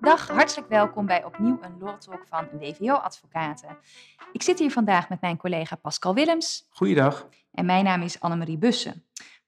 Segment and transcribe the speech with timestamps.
[0.00, 3.76] Dag, hartelijk welkom bij opnieuw een Law Talk van WVO Advocaten.
[4.32, 6.66] Ik zit hier vandaag met mijn collega Pascal Willems.
[6.70, 7.28] Goeiedag.
[7.52, 9.04] En mijn naam is Annemarie Bussen.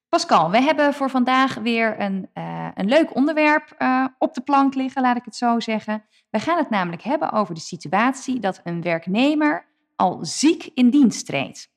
[0.09, 4.75] Pascal, we hebben voor vandaag weer een, uh, een leuk onderwerp uh, op de plank
[4.75, 6.03] liggen, laat ik het zo zeggen.
[6.29, 11.25] We gaan het namelijk hebben over de situatie dat een werknemer al ziek in dienst
[11.25, 11.70] treedt.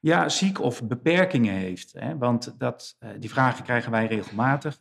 [0.00, 1.92] Ja, ziek of beperkingen heeft.
[1.92, 2.18] Hè?
[2.18, 4.80] Want dat, uh, die vragen krijgen wij regelmatig.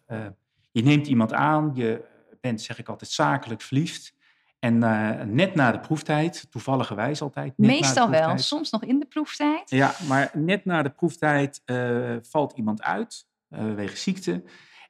[0.71, 2.05] je neemt iemand aan, je
[2.41, 4.17] bent, zeg ik altijd, zakelijk verliefd.
[4.59, 7.57] En uh, net na de proeftijd, toevalligerwijs altijd.
[7.57, 9.69] Net Meestal wel, soms nog in de proeftijd.
[9.69, 14.43] Ja, maar net na de proeftijd uh, valt iemand uit, uh, wegens ziekte.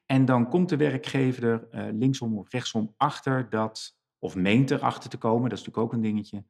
[0.06, 5.16] En dan komt de werkgever er linksom of rechtsom achter dat, of meent erachter te
[5.16, 6.44] komen, dat is natuurlijk ook een dingetje,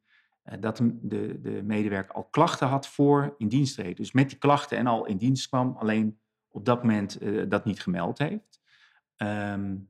[0.58, 3.96] dat de, de medewerker al klachten had voor in dienst treden.
[3.96, 7.18] Dus met die klachten en al in dienst kwam, alleen op dat moment
[7.50, 8.60] dat niet gemeld heeft.
[9.16, 9.88] Um,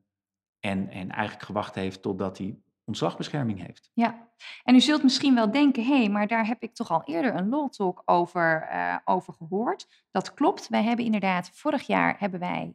[0.61, 3.91] en, en eigenlijk gewacht heeft totdat hij ontslagbescherming heeft.
[3.95, 4.29] Ja,
[4.65, 7.35] en u zult misschien wel denken, hé, hey, maar daar heb ik toch al eerder
[7.35, 9.89] een law talk over, uh, over gehoord.
[10.11, 12.75] Dat klopt, wij hebben inderdaad, vorig jaar hebben wij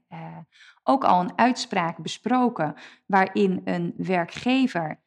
[0.84, 5.00] ook al een uitspraak besproken waarin een werkgever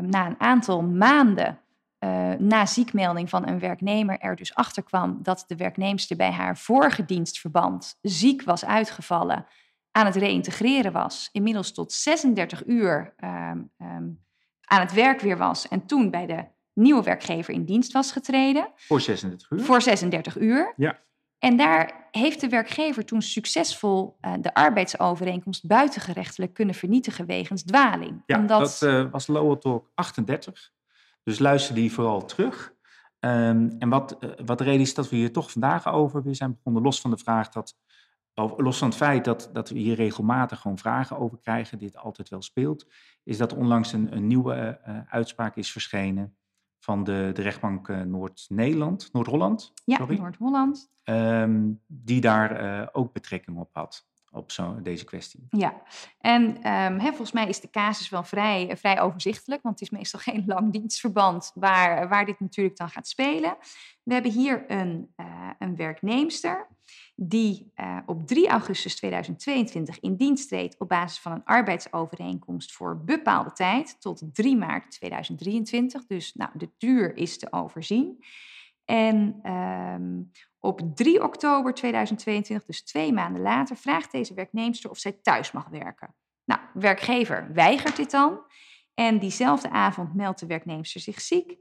[0.00, 1.60] na een aantal maanden
[2.38, 7.04] na ziekmelding van een werknemer er dus achter kwam dat de werknemster bij haar vorige
[7.04, 9.46] dienstverband ziek was uitgevallen
[9.92, 14.24] aan het reïntegreren was, inmiddels tot 36 uur um, um,
[14.64, 18.68] aan het werk weer was en toen bij de nieuwe werkgever in dienst was getreden.
[18.76, 19.60] Voor 36 uur?
[19.60, 20.72] Voor 36 uur.
[20.76, 20.98] Ja.
[21.38, 28.22] En daar heeft de werkgever toen succesvol uh, de arbeidsovereenkomst buitengerechtelijk kunnen vernietigen wegens dwaling.
[28.26, 28.78] Ja, Omdat...
[28.80, 30.72] dat uh, was Lower Talk 38.
[31.30, 32.74] Dus luister die vooral terug.
[33.20, 36.34] Um, en wat, uh, wat de reden is dat we hier toch vandaag over weer
[36.34, 37.78] zijn begonnen, los van de vraag dat
[38.56, 42.28] los van het feit dat, dat we hier regelmatig gewoon vragen over krijgen, dit altijd
[42.28, 42.86] wel speelt,
[43.24, 46.36] is dat onlangs een, een nieuwe uh, uitspraak is verschenen
[46.78, 49.72] van de, de rechtbank uh, Noord-Nederland, Noord-Holland.
[49.84, 50.90] Ja, Noord-Holland.
[51.04, 55.46] Um, die daar ook betrekking op had, op zo, deze kwestie.
[55.50, 55.82] Ja,
[56.20, 59.98] en um, hè, volgens mij is de casus wel vrij, vrij overzichtelijk, want het is
[59.98, 63.56] meestal geen lang dienstverband waar, waar dit natuurlijk dan gaat spelen.
[64.02, 65.14] We hebben hier een,
[65.58, 66.68] een werknemster
[67.14, 73.04] die uh, op 3 augustus 2022 in dienst treedt op basis van een arbeidsovereenkomst voor
[73.04, 76.06] bepaalde tijd tot 3 maart 2023.
[76.06, 78.24] Dus nou, de duur is te overzien.
[78.90, 85.12] En um, op 3 oktober 2022, dus twee maanden later, vraagt deze werknemster of zij
[85.22, 86.14] thuis mag werken.
[86.44, 88.40] Nou, werkgever weigert dit dan.
[88.94, 91.56] En diezelfde avond meldt de werknemster zich ziek.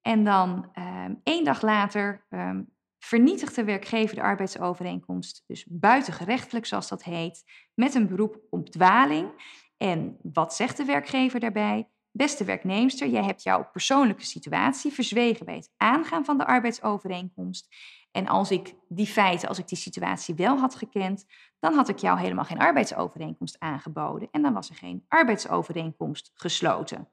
[0.00, 6.88] En dan um, één dag later um, vernietigt de werkgever de arbeidsovereenkomst, dus buitengerechtelijk zoals
[6.88, 9.28] dat heet, met een beroep op dwaling.
[9.76, 11.88] En wat zegt de werkgever daarbij?
[12.16, 17.74] Beste werknemster, jij hebt jouw persoonlijke situatie verzwegen bij het aangaan van de arbeidsovereenkomst.
[18.10, 21.26] En als ik die feiten, als ik die situatie wel had gekend,
[21.58, 27.08] dan had ik jou helemaal geen arbeidsovereenkomst aangeboden en dan was er geen arbeidsovereenkomst gesloten.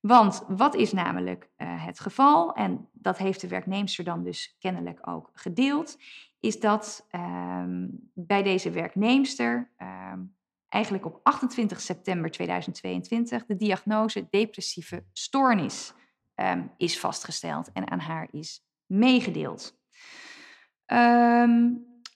[0.00, 5.08] Want wat is namelijk uh, het geval, en dat heeft de werknemster dan dus kennelijk
[5.08, 5.98] ook gedeeld,
[6.40, 9.70] is dat um, bij deze werknemster
[10.12, 10.38] um,
[10.70, 15.92] eigenlijk op 28 september 2022 de diagnose depressieve stoornis
[16.34, 19.78] um, is vastgesteld en aan haar is meegedeeld.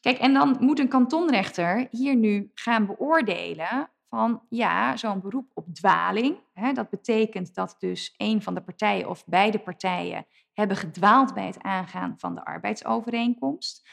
[0.00, 5.75] kijk, en dan moet een kantonrechter hier nu gaan beoordelen van ja, zo'n beroep op
[5.75, 6.38] dwaling.
[6.53, 11.47] Hè, dat betekent dat dus een van de partijen of beide partijen hebben gedwaald bij
[11.47, 13.88] het aangaan van de arbeidsovereenkomst.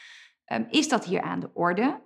[0.52, 2.00] Um, is dat hier aan de orde?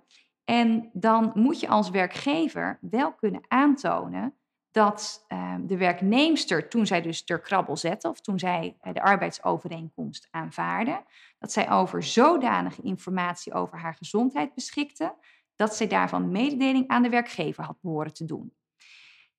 [0.49, 4.33] En dan moet je als werkgever wel kunnen aantonen
[4.71, 9.01] dat um, de werknemster, toen zij dus ter krabbel zette, of toen zij uh, de
[9.01, 11.03] arbeidsovereenkomst aanvaarde,
[11.39, 15.15] dat zij over zodanige informatie over haar gezondheid beschikte,
[15.55, 18.53] dat zij daarvan mededeling aan de werkgever had behoren te doen.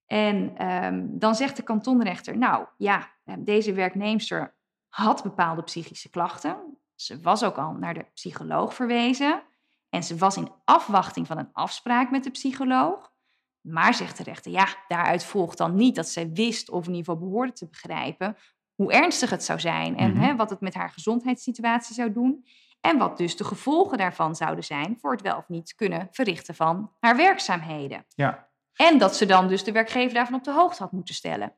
[0.07, 4.55] En um, dan zegt de kantonrechter, nou ja, ehm, deze werknemster
[4.89, 6.79] had bepaalde psychische klachten.
[6.95, 9.43] Ze was ook al naar de psycholoog verwezen.
[9.91, 13.13] En ze was in afwachting van een afspraak met de psycholoog.
[13.61, 17.05] Maar zegt de rechter, ja, daaruit volgt dan niet dat zij wist of in ieder
[17.05, 18.37] geval behoorde te begrijpen
[18.75, 20.25] hoe ernstig het zou zijn en mm-hmm.
[20.25, 22.45] hè, wat het met haar gezondheidssituatie zou doen.
[22.81, 26.55] En wat dus de gevolgen daarvan zouden zijn voor het wel of niet kunnen verrichten
[26.55, 28.05] van haar werkzaamheden.
[28.09, 28.49] Ja.
[28.73, 31.57] En dat ze dan dus de werkgever daarvan op de hoogte had moeten stellen.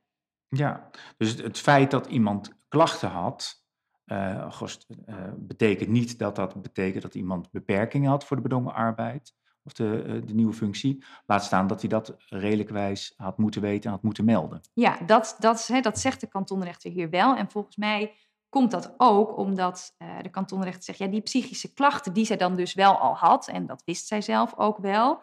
[0.49, 3.60] Ja, dus het feit dat iemand klachten had,
[4.13, 4.53] uh,
[5.09, 9.35] uh, betekent niet dat dat betekent dat iemand beperkingen had voor de bedongen arbeid.
[9.63, 11.05] of de, de nieuwe functie.
[11.27, 14.61] Laat staan dat hij dat redelijkwijs had moeten weten en had moeten melden.
[14.73, 17.37] Ja, dat, dat, hè, dat zegt de kantonrechter hier wel.
[17.37, 18.15] En volgens mij
[18.49, 22.75] komt dat ook omdat de kantonrechter zegt, ja, die psychische klachten die zij dan dus
[22.75, 25.23] wel al had, en dat wist zij zelf ook wel,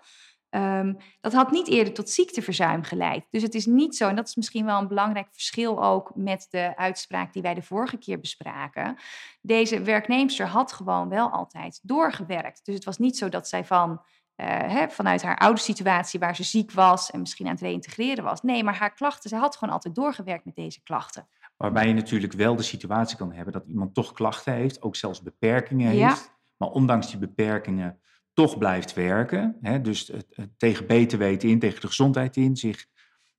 [0.50, 3.26] Ehm, dat had niet eerder tot ziekteverzuim geleid.
[3.30, 6.48] Dus het is niet zo, en dat is misschien wel een belangrijk verschil ook met
[6.50, 8.98] de uitspraak die wij de vorige keer bespraken.
[9.42, 12.66] Deze werknemster had gewoon wel altijd doorgewerkt.
[12.66, 16.36] Dus het was niet zo dat zij van, uh, hè, vanuit haar oude situatie waar
[16.36, 18.42] ze ziek was en misschien aan het reïntegreren was.
[18.42, 21.28] Nee, maar haar klachten, ze had gewoon altijd doorgewerkt met deze klachten.
[21.58, 25.22] Waarbij je natuurlijk wel de situatie kan hebben dat iemand toch klachten heeft, ook zelfs
[25.22, 26.36] beperkingen heeft.
[26.58, 28.00] Maar ondanks die beperkingen
[28.38, 29.58] toch blijft werken.
[29.62, 32.86] Hè, dus het, tegen beter weten in, tegen de gezondheid in, zich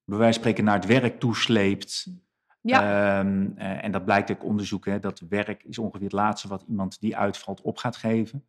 [0.04, 2.06] bij wijze van spreken naar het werk toesleept.
[2.60, 3.18] Ja.
[3.18, 7.00] Um, en dat blijkt ook onderzoek, hè, dat werk is ongeveer het laatste wat iemand
[7.00, 8.46] die uitvalt op gaat geven.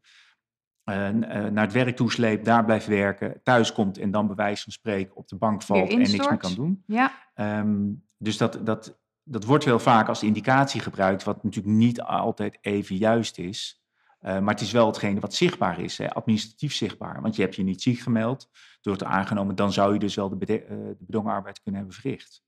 [0.90, 4.72] Uh, naar het werk toesleept, daar blijft werken, thuis komt en dan bij wijze van
[4.72, 6.84] spreken op de bank valt en niks meer kan doen.
[6.86, 7.12] Ja.
[7.36, 12.58] Um, dus dat, dat, dat wordt wel vaak als indicatie gebruikt, wat natuurlijk niet altijd
[12.62, 13.79] even juist is.
[14.22, 17.22] Uh, maar het is wel hetgene wat zichtbaar is, hè, administratief zichtbaar.
[17.22, 18.50] Want je hebt je niet ziek gemeld,
[18.82, 22.00] door het aangenomen, dan zou je dus wel de, uh, de bedongen arbeid kunnen hebben
[22.00, 22.44] verricht.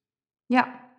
[0.46, 0.90] Ja,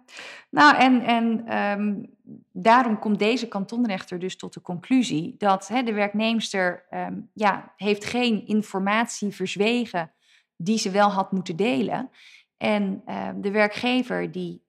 [0.51, 2.17] nou en, en um,
[2.53, 8.47] daarom komt deze kantonrechter dus tot de conclusie dat de werknemster um, ja, heeft geen
[8.47, 10.13] informatie verzwegen
[10.57, 12.11] die ze wel had moeten delen.
[12.57, 14.65] En um, de werkgever die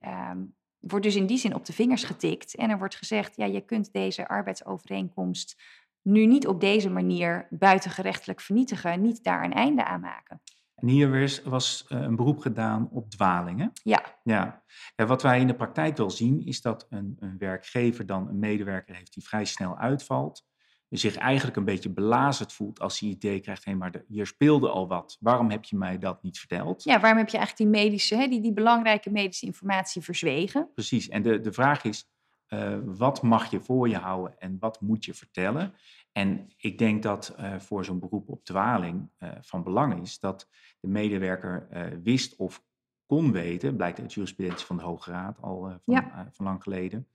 [0.78, 3.60] wordt dus in die zin op de vingers getikt en er wordt gezegd, ja, je
[3.60, 5.62] kunt deze arbeidsovereenkomst
[6.04, 10.40] nu niet op deze manier buitengerechtelijk vernietigen, niet daar een einde aan maken.
[10.74, 13.72] En hier was eh, een beroep gedaan op dwalingen.
[13.82, 14.02] Ja.
[14.22, 14.62] ja.
[14.96, 18.38] En wat wij in de praktijk wel zien, is dat een, een werkgever dan een
[18.38, 20.46] medewerker heeft die vrij snel uitvalt.
[20.88, 24.26] Zich eigenlijk een beetje belazerd voelt als hij idee krijgt: hé, hey, maar de, hier
[24.26, 25.16] speelde al wat.
[25.20, 26.84] Waarom heb je mij dat niet verteld?
[26.84, 30.70] Ja, waarom heb je eigenlijk die medische, hè, die, die belangrijke medische informatie verzwegen?
[30.74, 31.08] Precies.
[31.08, 32.08] En de, de vraag is:
[32.48, 35.74] uh, wat mag je voor je houden en wat moet je vertellen?
[36.12, 40.48] En ik denk dat uh, voor zo'n beroep op dwaling uh, van belang is dat
[40.80, 41.68] de medewerker
[42.02, 42.64] wist of
[43.06, 46.28] kon weten, blijkt uit jurisprudentie van de Hoge Raad al van, ja.
[46.30, 47.08] van, lang geleden,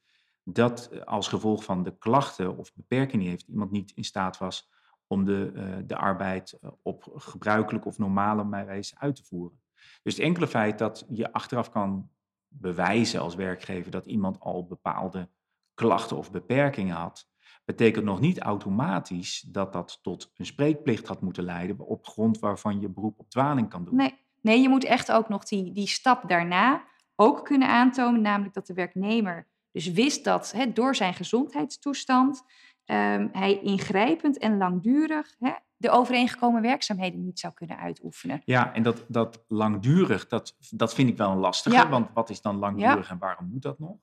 [0.44, 4.70] dat als gevolg van de klachten of beperkingen heeft iemand niet in staat was
[5.08, 9.62] om de, de arbeid op gebruikelijke of normale wijze uit te voeren.
[10.04, 12.10] Dus het enkele feit dat je achteraf kan
[12.50, 15.30] bewijzen als werkgever dat iemand al bepaalde
[15.74, 17.30] klachten of beperkingen had,
[17.66, 22.80] betekent nog niet automatisch dat dat tot een spreekplicht had moeten leiden op grond waarvan
[22.80, 23.96] je beroep op dwaling kan doen.
[23.96, 26.84] Nee, nee je moet echt ook nog die, die stap daarna
[27.16, 32.44] ook kunnen aantonen, namelijk dat de werknemer dus wist dat hè, door zijn gezondheidstoestand
[32.86, 35.36] um, hij ingrijpend en langdurig
[35.80, 38.42] de overeengekomen werkzaamheden niet zou kunnen uitoefenen.
[38.46, 41.90] Ja, en dat, dat langdurig, dat, dat vind ik wel een lastige.
[41.90, 43.98] Want wat is dan langdurig en waarom moet dat nog?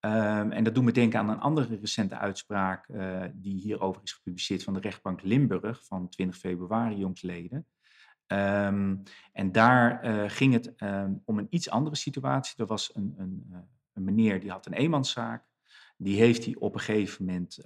[0.00, 4.12] Um, en dat doet me denken aan een andere recente uitspraak uh, die hierover is
[4.12, 7.66] gepubliceerd van de rechtbank Limburg van 20 februari jongsleden.
[8.26, 12.54] Um, en daar uh, ging het um, om een iets andere situatie.
[12.56, 13.58] Er was een, een, uh,
[13.92, 15.44] een meneer die had een eenmanszaak.
[15.96, 17.58] Die heeft hij op een gegeven moment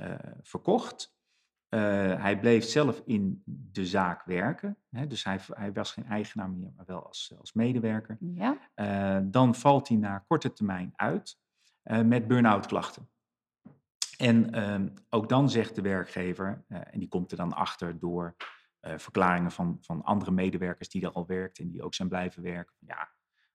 [0.43, 1.17] verkocht.
[1.71, 1.81] Uh,
[2.23, 4.77] hij bleef zelf in de zaak werken.
[4.91, 8.17] Hè, dus hij, hij, was geen eigenaar meer, maar wel als, als medewerker.
[8.21, 8.59] Ja.
[8.77, 11.39] Uh, dan valt hij na korte termijn uit
[11.85, 13.09] uh, met burn-out klachten.
[14.19, 18.37] En ehm, ook dan zegt de werkgever, en die komt er dan achter door
[18.81, 22.75] verklaringen van, van andere medewerkers die er al werkten en die ook zijn blijven werken.
[22.79, 23.09] Ja,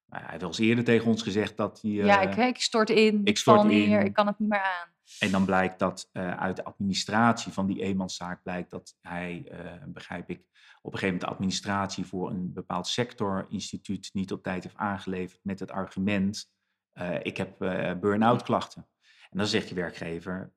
[0.10, 1.92] hij heeft wel eens eerder tegen ons gezegd dat hij...
[1.92, 4.06] ja, ik, ik stort in, ik, stort val neer, in.
[4.06, 4.93] ik kan het niet meer aan.
[5.20, 9.84] En dan blijkt dat uh, uit de administratie van die eenmanszaak blijkt dat hij, uh,
[9.88, 10.40] begrijp ik,
[10.82, 15.40] op een gegeven moment de administratie voor een bepaald sectorinstituut niet op tijd heeft aangeleverd
[15.44, 16.52] met het argument,
[16.94, 17.58] uh, ik heb
[18.00, 18.88] burn-out klachten.
[19.30, 20.54] En dan zegt die werkgever,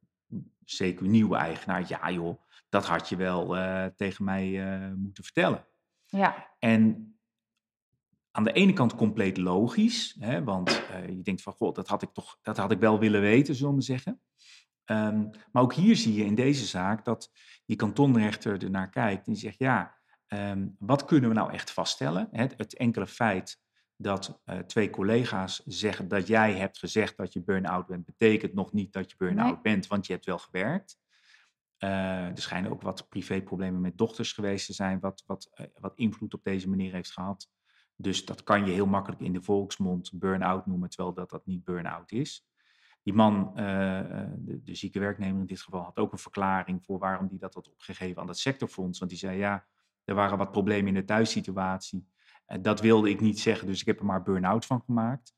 [0.65, 3.49] zeker nieuwe eigenaar, ja joh, dat had je wel
[3.97, 4.49] tegen mij
[4.97, 5.67] moeten vertellen.
[6.07, 6.55] Ja.
[6.59, 7.16] En
[8.37, 12.13] aan de ene kant compleet logisch, hè, want je denkt van, god, dat had ik
[12.13, 14.21] toch, dat had ik wel willen weten, zullen we zeggen.
[14.91, 17.31] Um, maar ook hier zie je in deze zaak dat
[17.65, 19.95] die kantonrechter ernaar kijkt en die zegt, ja,
[20.29, 22.29] um, wat kunnen we nou echt vaststellen?
[22.31, 23.61] Het, het enkele feit
[23.97, 28.73] dat uh, twee collega's zeggen dat jij hebt gezegd dat je burn-out bent, betekent nog
[28.73, 29.63] niet dat je burn-out nee.
[29.63, 30.99] bent, want je hebt wel gewerkt.
[31.79, 35.97] Uh, er schijnen ook wat privéproblemen met dochters geweest te zijn, wat, wat, uh, wat
[35.97, 37.49] invloed op deze manier heeft gehad.
[37.97, 41.65] Dus dat kan je heel makkelijk in de volksmond burn-out noemen, terwijl dat, dat niet
[41.65, 42.47] burn-out is.
[43.03, 43.65] Die man, uh,
[44.37, 47.55] de, de, zieke werknemer in dit geval, had ook een verklaring voor waarom hij dat
[47.55, 48.99] had opgegeven aan dat sectorfonds.
[48.99, 49.67] Want die zei, ja,
[50.05, 52.09] er waren wat problemen in de thuissituatie.
[52.49, 55.35] Uh, dat wilde ik niet zeggen, dus ik heb er maar burn-out van gemaakt.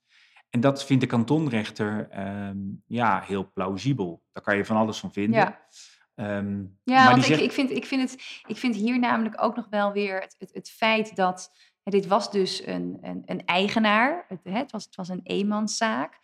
[0.51, 4.23] En dat vindt de kantonrechter ehm, ja, heel plausibel.
[4.33, 5.41] Daar kan je van alles van vinden.
[5.41, 5.67] Ja.
[6.15, 8.99] Ehm, Ja, maar want die ik, zegt, ik, vind, ik, vind het, ik vind hier
[8.99, 11.53] namelijk ook nog wel weer het, het, het feit dat.
[11.91, 14.25] Dit was dus een, een, een eigenaar.
[14.29, 16.19] Het, het, was, het was een eenmanszaak.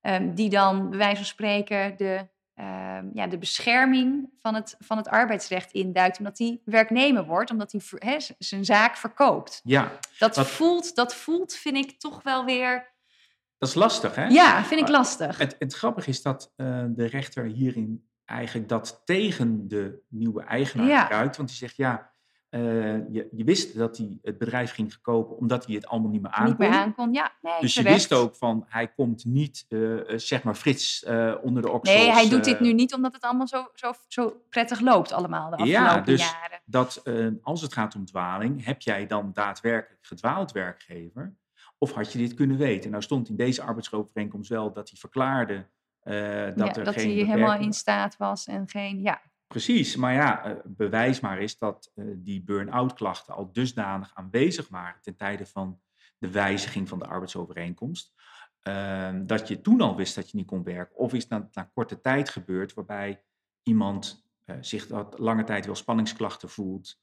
[0.00, 4.96] ehm, die dan, bij wijze van spreken, de, ehm, ja, de bescherming van het, van
[4.96, 6.18] het arbeidsrecht induikt.
[6.18, 9.60] Omdat hij werknemer wordt, omdat hij zijn zaak verkoopt.
[9.64, 12.96] ja, Dat Wat- voelt, dat voelt, vind ik toch wel weer.
[13.58, 14.26] dat is lastig, hè?
[14.26, 15.38] Ja, vind ik lastig.
[15.38, 20.86] Het, het grappige is dat eh, de rechter hierin eigenlijk dat tegen de nieuwe eigenaar
[20.86, 21.00] Ja.
[21.02, 21.36] gebruikt.
[21.36, 22.12] Want die zegt, ja,
[22.48, 22.60] eh,
[23.12, 26.30] je, je wist dat hij het bedrijf ging kopen omdat hij het allemaal niet meer
[26.30, 26.48] aankon.
[26.48, 27.12] Niet meer aankon.
[27.12, 31.04] Ja, nee, Dus je wist ook van, hij komt niet, eh, eh, zeg maar, Frits
[31.42, 31.98] onder de oksels.
[31.98, 35.50] Nee, hij doet dit nu niet omdat het allemaal zo, zo, zo prettig loopt allemaal
[35.50, 36.60] de Ja, afgelopen dus- jaren.
[36.64, 37.02] dat
[37.42, 41.36] als het gaat om dwaling, heb jij dan daadwerkelijk gedwaald werkgever?
[41.78, 42.90] Of had je dit kunnen weten?
[42.90, 45.66] Nou stond in deze arbeidsovereenkomst wel dat hij verklaarde
[46.08, 46.14] eh,
[46.54, 49.00] dat ja, er dat geen hij helemaal in staat was en geen...
[49.00, 54.14] Ja, Precies, maar ja, eh, bewijs maar is dat eh, die burn-out klachten al dusdanig
[54.14, 55.80] aanwezig waren ten tijde van
[56.18, 58.16] de wijziging van de arbeidsovereenkomst.
[58.62, 60.96] ehm, dat je toen al wist dat je niet kon werken.
[60.96, 63.22] Of is dat na korte tijd gebeurd waarbij
[63.62, 67.00] iemand eh, zich dat lange tijd wel spanningsklachten voelt,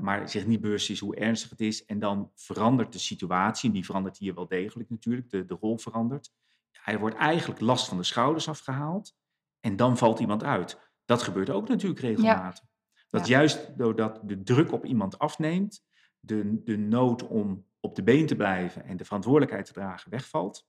[0.00, 1.84] maar zich niet bewust is hoe ernstig het is.
[1.84, 5.78] En dan verandert de situatie, en die verandert hier wel degelijk natuurlijk, de, de rol
[5.78, 6.32] verandert.
[6.70, 9.16] Hij wordt eigenlijk last van de schouders afgehaald
[9.60, 10.89] en dan valt iemand uit.
[11.10, 12.64] Dat gebeurt ook natuurlijk regelmatig.
[13.08, 13.36] Dat Ja.
[13.36, 15.84] juist doordat de druk op iemand afneemt,
[16.20, 20.68] de, de nood om op de been te blijven en de verantwoordelijkheid te dragen wegvalt.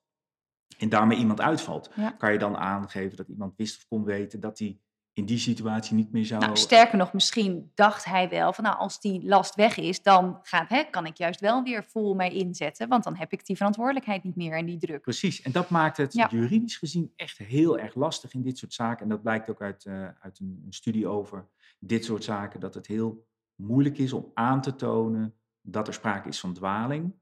[0.78, 1.92] En daarmee iemand uitvalt.
[1.96, 2.12] Ja.
[2.12, 4.80] Kan je dan aangeven dat iemand wist of kon weten dat hij
[5.13, 6.41] in die situatie niet meer zou.
[6.41, 10.39] nou, sterker nog, misschien dacht hij wel van nou, als die last weg is, dan
[10.41, 13.56] gaat, hè, kan ik juist wel weer vol mij inzetten, want dan heb ik die
[13.56, 15.01] verantwoordelijkheid niet meer en die druk.
[15.01, 16.27] Precies, en dat maakt het Ja.
[16.32, 19.03] juridisch gezien echt heel erg lastig in dit soort zaken.
[19.03, 21.48] En dat blijkt ook uit, eh, uit een, een studie over
[21.80, 26.27] dit soort zaken, dat het heel moeilijk is om aan te tonen dat er sprake
[26.27, 27.13] is van dwaling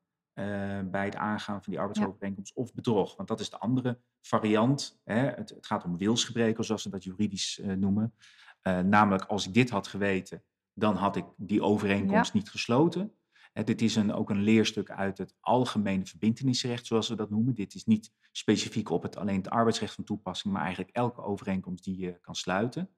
[0.91, 3.15] bij het aangaan van die arbeidsovereenkomst of bedrog.
[3.15, 5.01] Want dat is de andere variant.
[5.03, 5.19] Hè?
[5.19, 8.13] Het, het gaat om wilsgebreken, zoals ze dat juridisch eh, noemen.
[8.61, 10.43] Eh, namelijk, als ik dit had geweten,
[10.73, 13.13] dan had ik die overeenkomst niet gesloten.
[13.53, 17.53] Eh, dit is een, ook een leerstuk uit het algemene verbintenisrecht, zoals we dat noemen.
[17.53, 21.83] Dit is niet specifiek op het, alleen het arbeidsrecht van toepassing, maar eigenlijk elke overeenkomst
[21.83, 22.89] die je kan sluiten.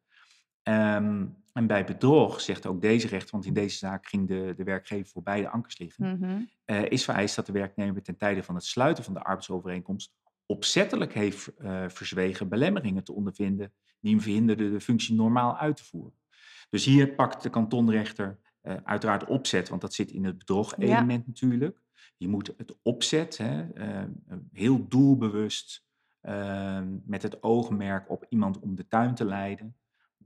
[0.64, 4.64] Ehm, en bij bedrog zegt ook deze rechter, want in deze zaak ging de, de
[4.64, 6.42] werkgever voor beide ankers liggen, Mhm.
[6.66, 10.14] eh, is vereist dat de werknemer ten tijde van het sluiten van de arbeidsovereenkomst
[10.46, 15.84] opzettelijk heeft eh, verzwegen belemmeringen te ondervinden die hem verhinderden de functie normaal uit te
[15.84, 16.14] voeren.
[16.70, 21.82] Dus hier pakt de kantonrechter eh, uiteraard opzet, want dat zit in het bedrog-element natuurlijk.
[22.18, 23.66] Je moet het opzet, hè,
[24.52, 25.86] heel doelbewust,
[27.06, 29.76] met het oogmerk op iemand om de tuin te leiden.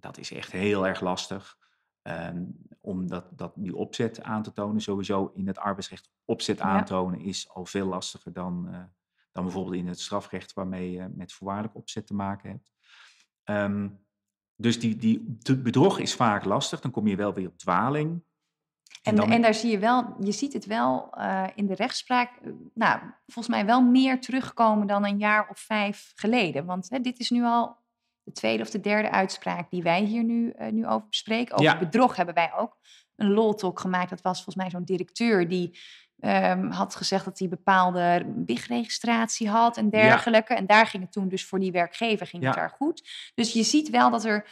[0.06, 1.58] Dat is echt heel erg lastig.
[2.02, 2.44] Ehm,
[2.82, 6.64] om dat, dat, die opzet aan te tonen, sowieso in het arbeidsrecht opzet Ja.
[6.64, 8.84] aantonen is al veel lastiger dan, eh,
[9.32, 12.72] dan bijvoorbeeld in het strafrecht waarmee je met voorwaardelijk opzet te maken hebt.
[13.44, 13.90] Ehm,
[14.56, 18.24] dus die, die bedrog is vaak lastig, dan kom je wel weer op dwaling.
[19.04, 22.36] En, dan- en daar zie je wel, je ziet het wel eh, in de rechtspraak,
[22.36, 26.66] eh, nou, volgens mij wel meer terugkomen dan een jaar of vijf geleden.
[26.66, 27.84] Want hè, dit is nu al
[28.26, 31.54] de tweede of de derde uitspraak die wij hier nu, eh, nu over bespreken.
[31.54, 31.78] Over Ja.
[31.78, 32.78] bedrog hebben wij ook
[33.16, 34.10] een lol-talk gemaakt.
[34.10, 35.80] Dat was volgens mij zo'n directeur die
[36.20, 40.54] ehm, had gezegd dat hij bepaalde BIG-registratie had en dergelijke.
[40.54, 43.10] En daar ging het toen dus voor die werkgever ging het daar goed.
[43.36, 44.48] Dus je ziet wel dat er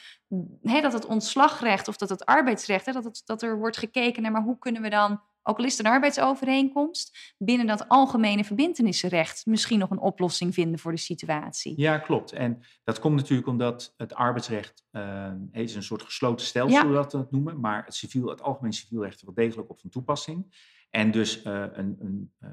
[0.81, 4.31] dat het ontslagrecht of dat het arbeidsrecht, hè, dat, het, dat er wordt gekeken naar
[4.31, 9.45] maar hoe kunnen we dan, ook al is het een arbeidsovereenkomst, binnen dat algemene verbintenissenrecht
[9.45, 11.73] misschien nog een oplossing vinden voor de situatie.
[11.77, 12.31] Ja, klopt.
[12.31, 16.81] En dat komt natuurlijk omdat het arbeidsrecht eh, is een soort gesloten stelsel, Ja.
[16.81, 19.79] hoe we dat dat noemen, maar het, civiel, het algemeen civielrecht is wel degelijk op
[19.79, 20.55] van toepassing.
[20.89, 22.49] En dus eh, een, een eh,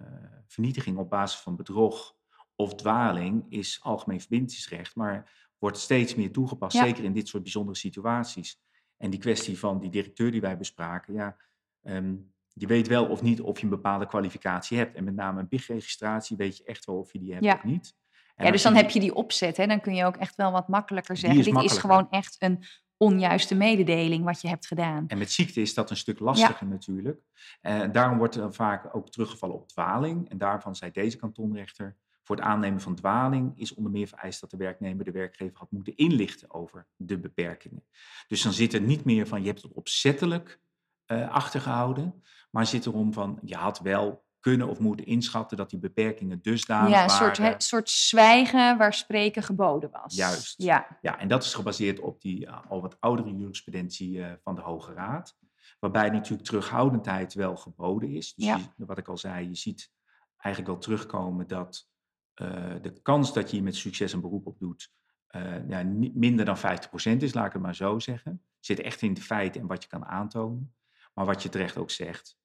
[0.46, 2.16] vernietiging op basis van bedrog
[2.54, 6.84] of dwaling is algemeen verbindingsrecht, maar wordt steeds meer toegepast, Ja.
[6.84, 8.60] zeker in dit soort bijzondere situaties.
[8.96, 11.36] En die kwestie van die directeur die wij bespraken, ja,
[11.82, 12.14] ehm,
[12.54, 14.96] je weet wel of niet of je een bepaalde kwalificatie hebt.
[14.96, 17.54] En met name een BIG-registratie weet je echt wel of je die hebt Ja.
[17.54, 17.94] of niet.
[18.34, 20.52] En ja, dus dan heb je die opzet, hè, dan kun je ook echt wel
[20.52, 21.38] wat makkelijker zeggen.
[21.38, 22.64] is Dit is gewoon echt een
[22.96, 25.04] onjuiste mededeling wat je hebt gedaan.
[25.06, 27.20] En met ziekte is dat een stuk lastiger natuurlijk.
[27.60, 30.30] En daarom wordt er vaak ook teruggevallen op dwaling.
[30.30, 34.50] En daarvan zei deze kantonrechter, voor het aannemen van dwaling is onder meer vereist dat
[34.50, 37.84] de werknemer de werkgever had moeten inlichten over de beperkingen.
[38.28, 40.60] Dus dan zit er niet meer van je hebt het opzettelijk
[41.06, 42.22] uh, achtergehouden.
[42.50, 46.90] Maar zit erom van, je had wel kunnen of moeten inschatten dat die beperkingen dusdanig
[46.90, 47.36] ja, een waren.
[47.36, 50.14] soort, soort zwijgen waar spreken geboden was.
[50.14, 50.62] Juist.
[50.62, 50.98] Ja.
[51.00, 54.60] ja, en dat is gebaseerd op die uh, al wat oudere jurisprudentie uh, van de
[54.60, 55.36] Hoge Raad.
[55.78, 58.34] Waarbij natuurlijk terughoudendheid wel geboden is.
[58.34, 58.56] Dus Ja.
[58.56, 59.90] je- wat ik al zei, je ziet
[60.36, 61.88] eigenlijk wel terugkomen dat
[62.34, 64.90] eh, de kans dat je hier met succes een beroep op doet,
[65.26, 68.44] eh, ja, niet minder dan 50% is, laat ik het maar zo zeggen.
[68.60, 70.74] Zit echt in de feiten en wat je kan aantonen.
[71.14, 72.39] Maar wat je terecht ook zegt, eh,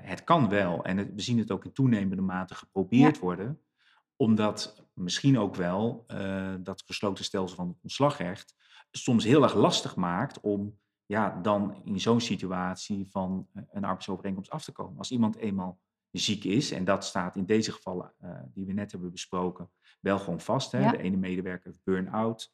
[0.00, 0.84] het kan wel.
[0.84, 3.60] En het- we zien het ook in toenemende mate geprobeerd worden.
[4.16, 8.54] Omdat misschien ook wel eh, dat gesloten stelsel van het ontslagrecht
[8.90, 14.50] soms heel erg lastig maakt om ja, dan in zo'n situatie van eh, een arbeidsovereenkomst
[14.50, 14.98] af te komen.
[14.98, 18.92] Als iemand eenmaal ziek is, en dat staat in deze gevallen eh, die we net
[18.92, 20.72] hebben besproken, wel gewoon vast.
[20.72, 20.80] Hè?
[20.80, 20.90] Ja.
[20.90, 22.52] De ene medewerker heeft burn-out.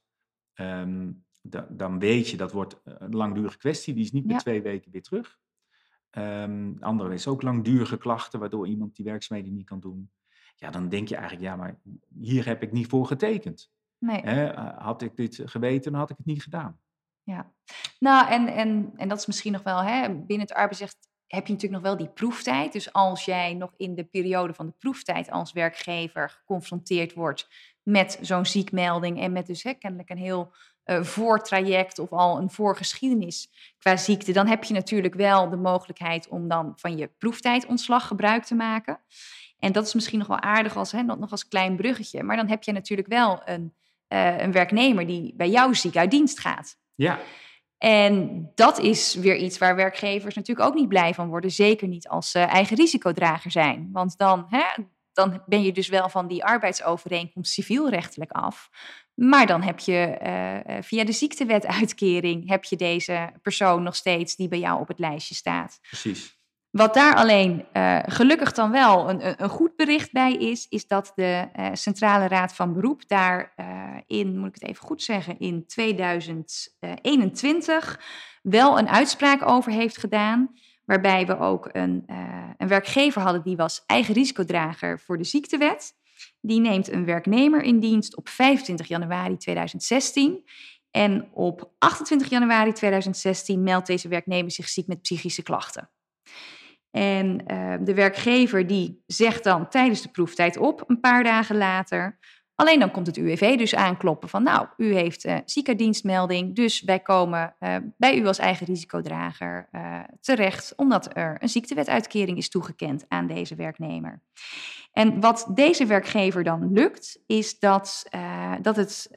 [0.55, 1.12] Ehm,
[1.43, 4.33] da- dan weet je dat wordt een langdurige kwestie, die is niet Ja.
[4.33, 5.38] met twee weken weer terug.
[6.11, 10.11] Ehm de andere is ook langdurige klachten, waardoor iemand die werkzaamheden niet kan doen.
[10.57, 11.79] Ja, dan denk je eigenlijk, ja, maar
[12.19, 13.71] hier heb ik niet voor getekend.
[13.99, 14.21] Nee.
[14.21, 16.81] Eh, had ik dit geweten, dan had ik het niet gedaan.
[17.23, 17.53] Ja,
[17.99, 21.53] nou en, en, en dat is misschien nog wel, hè, binnen het arbeidsrecht heb je
[21.53, 22.73] natuurlijk nog wel die proeftijd.
[22.73, 27.49] Dus als jij nog in de periode van de proeftijd als werkgever geconfronteerd wordt
[27.83, 30.55] met zo'n ziekmelding en met dus hè, kennelijk een heel
[30.88, 36.28] eh, voortraject of al een voorgeschiedenis qua ziekte, dan heb je natuurlijk wel de mogelijkheid
[36.28, 39.00] om dan van je proeftijd-ontslag gebruik te maken.
[39.59, 42.23] En dat is misschien nog wel aardig als, hè, nog als klein bruggetje.
[42.23, 43.75] Maar dan heb je natuurlijk wel een,
[44.07, 46.78] eh, een werknemer die bij jou ziek uit dienst gaat.
[46.95, 47.18] Ja,
[47.78, 51.50] En dat is weer iets waar werkgevers natuurlijk ook niet blij van worden.
[51.50, 53.88] Zeker niet als ze eigen risicodrager zijn.
[53.92, 54.83] Want dan, hè,
[55.19, 58.71] dan ben je dus wel van die arbeidsovereenkomst civielrechtelijk af.
[59.15, 62.49] Maar dan heb je eh, eh, via de ziektewetuitkering...
[62.49, 65.79] heb je deze persoon nog steeds die bij jou op het lijstje staat.
[65.81, 66.37] precies.
[66.71, 71.13] Wat daar alleen eh, gelukkig dan wel een, een, goed bericht bij is, is dat
[71.15, 73.54] de Centrale Raad van Beroep daar
[74.07, 78.00] in, moet ik het even goed zeggen, in 2021
[78.43, 80.50] wel een uitspraak over heeft gedaan.
[80.89, 85.93] Waarbij we ook een, eh, een werkgever hadden die was eigen risicodrager voor de ziektewet.
[86.41, 90.45] Die neemt een werknemer in dienst op 25 januari 2016.
[90.91, 95.91] En op 28 januari 2016 meldt deze werknemer zich ziek met psychische klachten.
[96.91, 102.19] En uh, de werkgever die zegt dan tijdens de proeftijd op, een paar dagen later.
[102.60, 107.00] Alleen dan komt het UWV dus aankloppen van, nou, u heeft uh, ziekendienstmelding, dus wij
[107.00, 113.04] komen uh, bij u als eigen risicodrager uh, terecht, omdat er een ziektewetuitkering is toegekend
[113.08, 114.21] aan deze werknemer.
[114.92, 118.08] En wat deze werkgever dan lukt, is dat,
[118.60, 119.10] dat, het,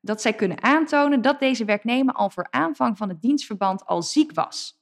[0.00, 4.32] dat zij kunnen aantonen dat deze werknemer al voor aanvang van het dienstverband al ziek
[4.34, 4.80] was.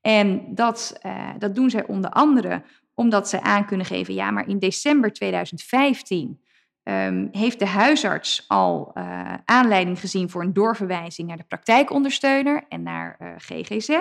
[0.00, 1.00] En dat,
[1.38, 2.62] dat doen zij onder andere
[2.94, 6.40] omdat zij aan kunnen geven, ja, maar in december 2015
[6.90, 12.82] um, heeft de huisarts al uh, aanleiding gezien voor een doorverwijzing naar de praktijkondersteuner en
[12.82, 14.00] naar uh, GGZ.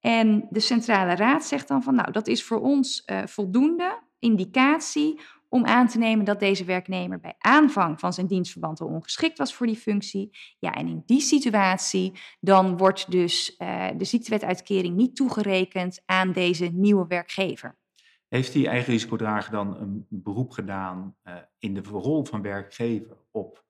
[0.00, 5.20] En de Centrale Raad zegt dan van, nou, dat is voor ons uh, voldoende indicatie
[5.48, 9.54] om aan te nemen dat deze werknemer bij aanvang van zijn dienstverband al ongeschikt was
[9.54, 10.38] voor die functie.
[10.58, 13.56] Ja, en in die situatie dan wordt dus
[13.96, 17.78] de ziektewetuitkering niet toegerekend aan deze nieuwe werkgever.
[18.28, 23.64] Heeft die eigen risicodrager dan een beroep gedaan uh, in de rol van werkgever op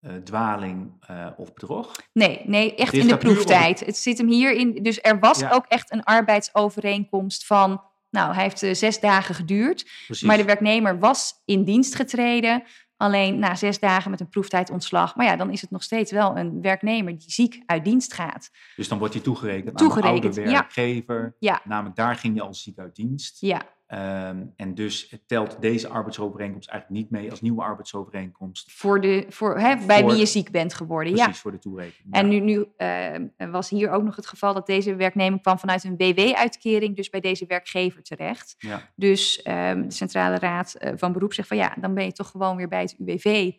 [0.00, 0.92] uh, dwaling
[1.36, 1.96] of bedrog?
[2.12, 3.80] Nee, nee echt in de proeftijd.
[3.80, 4.82] Het zit hem hierin.
[4.82, 5.50] Dus er was ja.
[5.50, 9.90] ook echt een arbeidsovereenkomst van nou, hij heeft zes dagen geduurd.
[10.06, 10.26] Precies.
[10.26, 12.62] Maar de werknemer was in dienst getreden.
[12.96, 15.16] Alleen na zes dagen met een proeftijd-ontslag.
[15.16, 18.50] Maar ja, dan is het nog steeds wel een werknemer die ziek uit dienst gaat.
[18.76, 21.36] Dus dan wordt hij toegerekend, toegerekend aan de oude werkgever.
[21.38, 21.60] Ja.
[21.64, 23.40] Namelijk, daar ging je al ziek uit dienst.
[23.40, 23.62] Ja.
[23.92, 28.72] Um, en dus telt deze arbeidsovereenkomst eigenlijk niet mee als nieuwe arbeidsovereenkomst.
[28.72, 31.40] Voor de, voor, hè, bij wie je ziek bent geworden, precies, ja.
[31.40, 32.14] voor de toerekening.
[32.14, 35.84] En nu, nu uh, was hier ook nog het geval dat deze werknemer kwam vanuit
[35.84, 38.54] een WW-uitkering, dus bij deze werkgever terecht.
[38.58, 38.90] Ja.
[38.94, 42.30] Dus um, de Centrale Raad uh, van Beroep zegt van ja, dan ben je toch
[42.30, 43.52] gewoon weer bij het UWV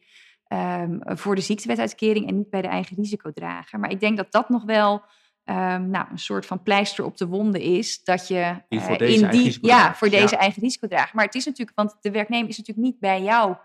[0.48, 3.80] um, voor de ziektewetuitkering en niet bij de eigen risicodrager.
[3.80, 5.02] Maar ik denk dat dat nog wel
[5.46, 8.04] um, nou, een soort van pleister op de wonden is.
[8.04, 9.58] Dat je uh, in die.
[9.62, 10.38] Ja, voor deze ja.
[10.38, 11.16] eigen risicodrager.
[11.16, 13.56] Maar het is natuurlijk, want de werknemer is natuurlijk niet bij jou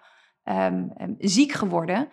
[0.45, 2.09] um, um, ziek geworden.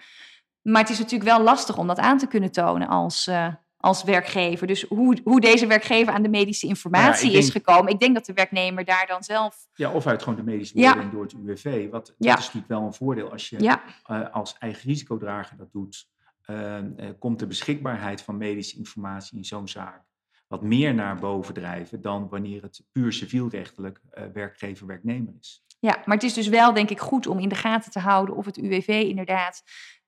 [0.61, 3.47] Maar het is natuurlijk wel lastig om dat aan te kunnen tonen als, uh,
[3.77, 4.67] als werkgever.
[4.67, 7.91] Dus hoe, hoe deze werkgever aan de medische informatie nou ja, is denk, gekomen.
[7.91, 9.67] Ik denk dat de werknemer daar dan zelf.
[9.73, 11.15] Ja, of uit gewoon de medische beoordeling ja.
[11.15, 11.89] door het UWV.
[11.89, 16.11] Wat dat is natuurlijk wel een voordeel als je uh, als eigen risicodrager dat doet.
[16.47, 16.79] Uh,
[17.19, 20.03] komt de beschikbaarheid van medische informatie in zo'n zaak
[20.47, 25.63] wat meer naar boven drijven dan wanneer het puur civielrechtelijk uh, werkgever-werknemer is.
[25.79, 28.35] Ja, maar het is dus wel denk ik goed om in de gaten te houden
[28.35, 29.63] of het UWV inderdaad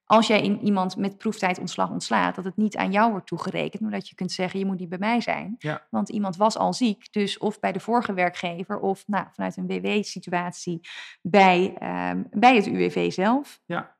[0.05, 3.91] als jij in iemand met proeftijd ontslaat, dat het niet aan jou wordt toegerekend, maar
[3.91, 5.55] dat je kunt zeggen, je moet niet bij mij zijn.
[5.57, 5.87] Ja.
[5.89, 9.67] Want iemand was al ziek, dus of bij de vorige werkgever of nou, vanuit een
[9.67, 10.79] WW-situatie
[11.21, 13.59] bij, ehm, bij het UWV zelf.
[13.65, 13.94] Ja.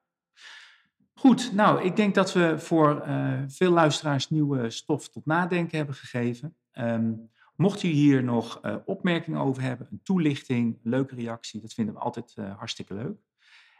[1.19, 5.95] Goed, nou, ik denk dat we voor uh, veel luisteraars nieuwe stof tot nadenken hebben
[5.95, 6.55] gegeven.
[6.73, 11.73] Um, mocht u hier nog uh, opmerkingen over hebben, een toelichting, een leuke reactie, dat
[11.73, 13.17] vinden we altijd uh, hartstikke leuk.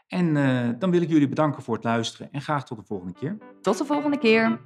[0.06, 0.34] En
[0.78, 3.38] dan wil ik jullie bedanken voor het luisteren en graag tot de volgende keer.
[3.60, 4.60] Tot de volgende keer.